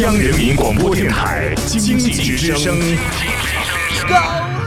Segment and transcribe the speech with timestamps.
[0.00, 2.74] 央人民广播电台经济之声，
[4.08, 4.16] 高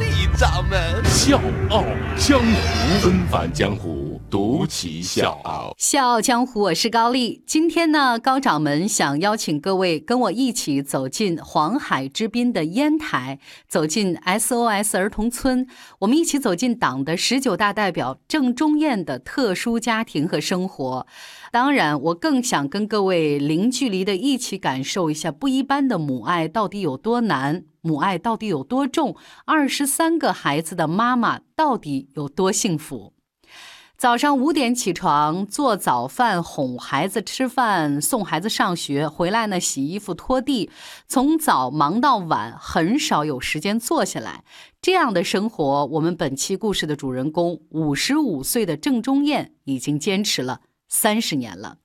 [0.00, 1.04] 丽掌门。
[1.04, 1.84] 笑傲
[2.16, 5.74] 江湖，纷返江湖，独骑笑傲。
[5.78, 7.42] 笑傲江湖，我是高丽。
[7.46, 15.66] 今天呢，高掌门想邀请各位跟我一起走进黄海之滨的烟台，走进 SOS 儿童村，
[16.00, 21.06] 我们一起走进党的十九大代表郑中燕的特殊家庭和生活。
[21.50, 33.14] 当然，我更想跟各位零距离的一起感受一下不一般的母爱到底有多难，母爱到底有多重，二十三个孩子的妈妈到底有多幸福。
[33.98, 40.70] 早上五点起床做早饭，哄孩子吃饭，送孩子上学，回来呢洗衣服拖地，
[41.08, 44.44] 从早忙到晚，很少有时间坐下来。
[44.80, 51.78] 这样的生活，我们本期故事的主人公五十五岁的郑中燕已经坚持了三十年了。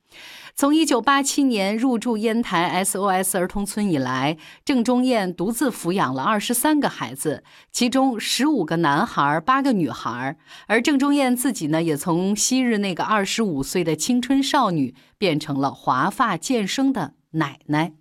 [0.55, 10.37] 从一九八七年入住烟台 SOS 儿童村以来，郑中燕独自抚养了二十三个孩子，其中十五个男孩，八个女孩。
[10.67, 17.93] 而郑中燕自己呢，也从昔日那个二十五岁的青春少女，变成了华发渐生的奶奶。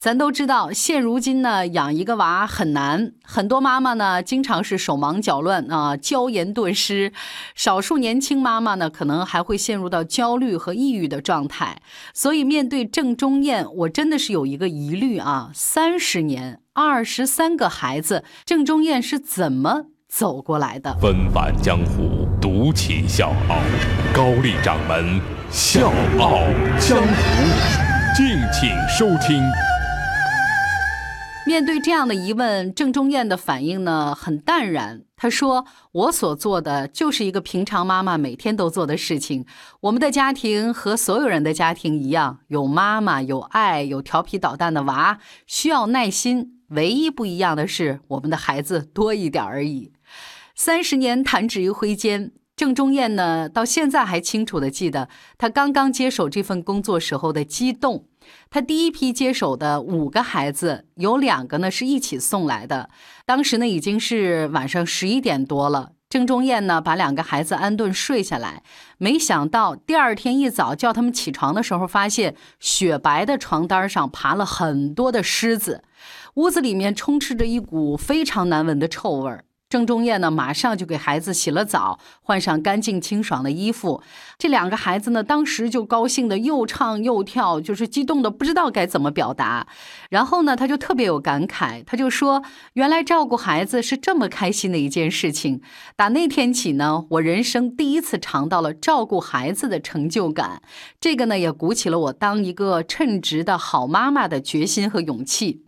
[0.00, 7.12] 咱都知道，现如今呢，养一个娃很难，很多妈妈呢，经常是手忙脚乱啊，娇颜顿失。
[7.54, 11.82] 少数年轻妈妈呢，可能还会陷入到焦虑和抑郁的状态。
[12.14, 20.96] 所以，面对郑中燕，我真的是有一个疑虑啊：三十年，二十三个孩子，郑中燕是怎么走过来的？
[20.98, 23.58] 纷繁江湖，独起笑傲，
[24.14, 26.38] 高丽掌门笑傲
[26.78, 29.42] 江湖，敬请收听。
[31.46, 35.02] 面对这样的疑问，郑中燕的反应呢很淡然。
[35.16, 39.44] 她说：“我所做的就是一个平常妈妈每天都做的事情。
[39.80, 46.60] 我们的家庭和所有人的家庭一样，有妈妈，有爱，有调皮捣蛋的娃，需要耐心。
[46.68, 49.92] 唯一不一样的是，我们的孩子多一点而已。
[50.54, 58.04] 三十年弹指一挥间。”郑中燕呢，到现在还清楚的记得她刚刚接手这份工作时候的激动。
[58.50, 62.90] 她第一批接手的五个孩子，有两个呢是一起送来的。
[63.24, 65.92] 当时呢已经是晚上十一点多了。
[66.10, 68.62] 郑中燕呢把两个孩子安顿睡下来，
[68.98, 75.82] 没想到第二天一早叫他们起床的时候，发现雪白的床单上爬了很多的虱子，
[76.34, 79.46] 屋子里面充斥着一股非常难闻的臭味儿。
[79.70, 84.02] 郑中燕呢，马上就给孩子洗了澡，换上干净清爽的衣服。
[84.36, 89.68] 这两个孩子呢，当时就高兴的又唱又跳，就是激动的不知道该怎么表达。
[90.10, 92.42] 然后呢，他就特别有感慨，他就说
[92.74, 95.60] ：“原来照顾孩子是这么开心的一件事情。
[95.94, 100.60] 打那天起呢，我人生第一次尝到了照顾孩子的成就感。
[101.00, 105.62] 这个呢，也鼓起了我当一个称职的好妈妈的决心和勇气。”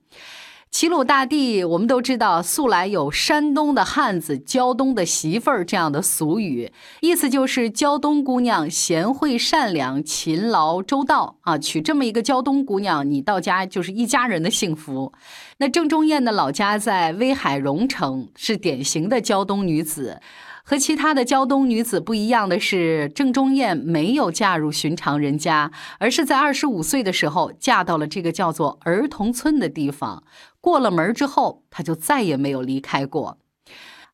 [0.73, 11.59] 齐鲁大地，我们都知道，素来有“山东的汉子，胶东的媳妇儿”这样的俗语，意思就是胶东姑娘贤惠善良、勤劳周到啊。
[11.59, 15.13] 娶这么一个胶东姑娘，你到家就是一家人的幸福。
[15.59, 20.23] 那郑中燕的老家在威海荣成，是典型的胶东女子。
[20.65, 30.23] 和其他的胶东女子不一样的是，郑中燕没有嫁入寻常人家，而是在二十五岁的时候嫁到了这个叫做儿童村的地方。
[30.61, 33.39] 过了门之后，她就再也没有离开过。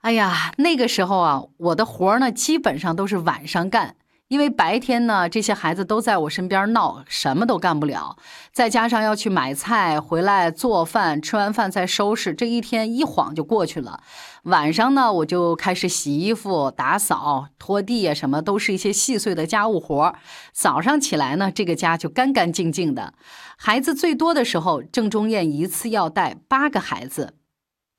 [0.00, 3.96] 哎呀，那个时候啊，我的活儿呢，基本上都是晚上干。
[4.28, 8.16] 因为白天呢，这些孩子都在我身边闹，什么都干不了。
[8.52, 14.00] 再加上要去买菜，回来做饭，吃完饭再收拾，这一天一晃就过去了。
[14.42, 20.14] 晚上呢，我就开始洗衣服、打扫、拖地啊，什么都是一些细碎的家务活。
[20.52, 23.14] 早上起来呢，这个家就干干净净的。
[23.56, 27.37] 孩子最多的时候，郑中燕一次要带八个孩子。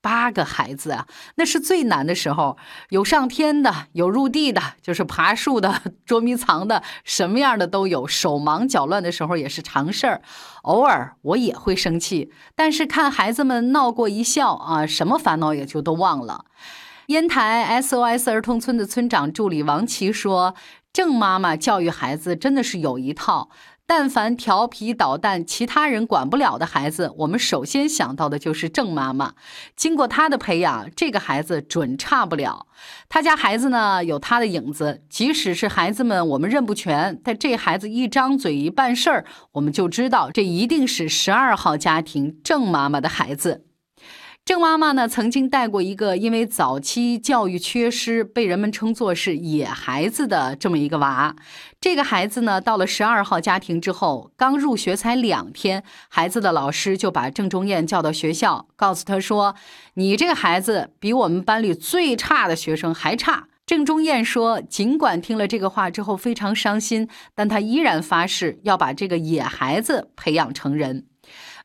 [0.02, 2.56] 八个孩子啊，那是最难的时候，
[2.88, 8.06] 有上天的，有入地的，就是爬树的、捉迷藏的，什么样的都有。
[8.06, 10.22] 手忙脚乱的时候也是常事儿，
[10.62, 16.46] 偶尔我也会生气，但是看孩子们闹过一笑啊，什么烦恼也就都忘了。
[17.06, 20.54] 烟台 SOS 儿童村的村长助理王琦说
[20.92, 23.50] ：“郑妈妈教育孩子真的是有一套。”
[23.92, 29.34] 但凡调皮捣蛋、其他人管不了的孩子，我们首先想到的就是郑妈妈。
[29.74, 32.68] 经过她的培养，这个孩子准差不了。
[33.08, 35.02] 他家孩子呢，有他的影子。
[35.10, 43.64] 即使是孩子们我们认不全，但这孩子一张嘴一办事儿，我们就知道这一定是十二号家庭郑妈妈的孩子。
[44.44, 51.36] 郑妈妈呢，曾经带过一个因为早期教育缺失，被人们称作是“野孩子”的这么一个娃。
[51.80, 59.54] 这个孩子呢，到了十二号家庭之后，刚入学才两天，孩子的老师就把郑中燕叫到学校，告诉他说
[59.94, 71.06] ：“你这个孩子比我们班里最差的学生还差。”郑中燕说：“尽管听了这个话之后非常伤心，但他依然发誓要把这个野孩子培养成人。”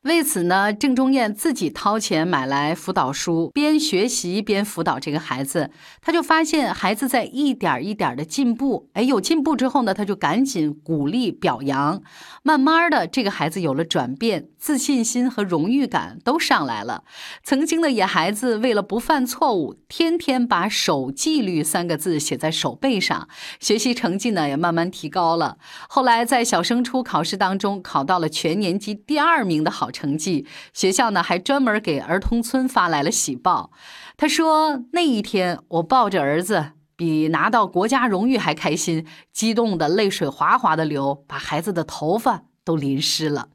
[0.02, 5.70] 为此呢，郑中燕自己掏钱买来辅导书，边学习边辅导这个孩子。
[6.00, 12.00] 他就发现孩子在一点一点的进步，哎，有进步之后呢，他就赶紧鼓励表扬。
[12.42, 17.02] 慢慢的，这个孩子有了转变，自信心和荣誉感都上来了。
[17.42, 23.28] 曾经的野孩子为了不犯错误，天天把守纪律三个字写在手背上，
[23.58, 25.56] 学习成绩呢也慢慢提高了。
[25.88, 29.85] 后来在小升初考试当中，考到了全年级第二名的好。
[29.86, 33.70] 好成绩，学校呢还专门给儿童村发来了喜报。
[34.16, 43.50] 他说那一天我抱着儿子，比拿到国家荣誉还开心，激动的泪水哗哗的流，把孩子的头发都淋湿了。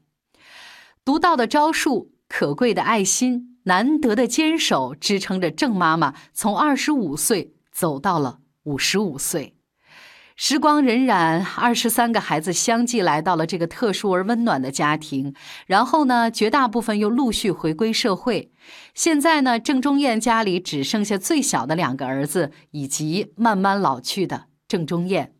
[1.04, 9.54] 独到的招数，可贵的爱心，难得的坚守，支撑着郑妈妈从二十五岁走到了五十五岁。
[10.44, 15.32] 时光荏苒，二十三个孩子相继来到了这个特殊而温暖的家庭，
[15.66, 18.50] 然后呢，绝大部分又陆续回归社会。
[18.92, 25.32] 现在呢，郑中燕家里只剩下最小的两个儿子，以及慢慢老去的郑中燕。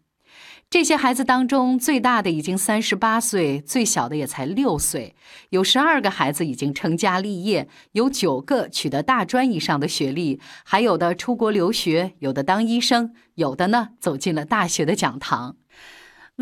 [0.72, 5.14] 这些孩子当中，最大的已经三十八岁，最小的也才六岁。
[5.50, 15.56] 有十二个孩子已经成家立业，有九个取得大专以上的学历，还有的出国留学，有的当医生，有的呢走进了大学的讲堂。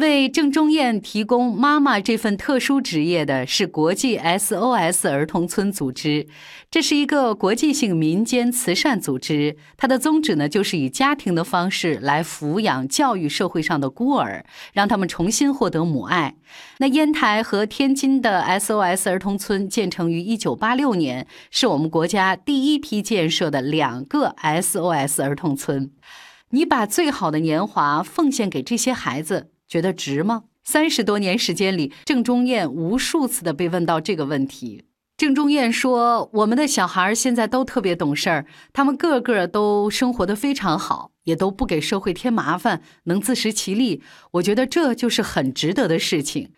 [0.01, 6.27] 为郑中燕提供妈妈这份特殊职业的是国际 SOS 儿童村组织，
[6.71, 9.57] 这是一个国际性民间慈善组织。
[9.77, 16.37] 它的宗旨呢，就是以家庭的方式来抚养、教育社会上的孤儿，让他们重新获得母爱。
[16.79, 25.91] 那烟台和天津的 SOS 儿童村建成于1986年，是我们国家第一批建设的两个 SOS 儿童村。
[26.51, 29.51] 你把最好的年华奉献给这些孩子。
[29.71, 30.43] 觉得值吗？
[30.65, 34.83] 三十多年时间里，郑中燕无数次的被问到这个问题。
[35.17, 44.03] 郑中燕说：“我们的小孩现在都特别懂事儿，他们个个都生活的非常好，也都不给社会添麻烦，能自食其力。
[44.33, 46.51] 我觉得这就是很值得的事情。”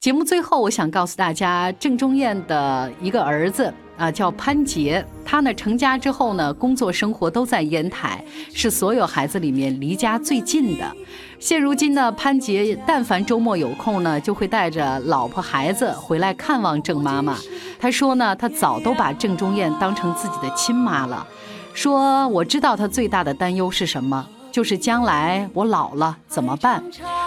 [0.00, 5.04] 节目最后，我想告诉大家，郑中燕的一个儿子啊，叫潘杰。
[5.26, 8.24] 他呢，成家之后呢，工作生活都在烟台，
[8.54, 10.90] 是所有孩子里面离家最近的。
[11.38, 17.36] 现如今呢，潘杰但凡周末有空呢，就会带着老婆孩子回来看望郑妈妈。
[17.78, 21.26] 他说呢，他早都把郑中燕当成自己的亲妈了。
[21.74, 24.26] 说我知道他最大的担忧是什么。
[24.52, 26.82] 就是将来我老了怎么办？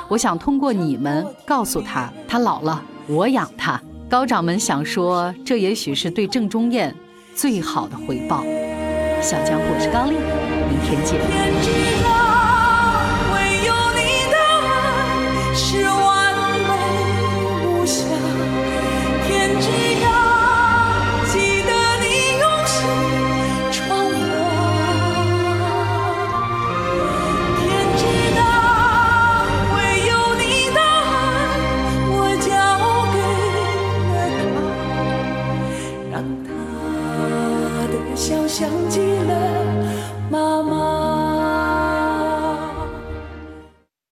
[0.07, 3.81] 我想通过你们告诉他，他老了我养他。
[4.09, 6.95] 高掌门想说，这也许是对郑中燕
[7.35, 8.43] 最好的回报。
[9.21, 10.17] 小江我是高丽，
[10.69, 12.22] 明天见。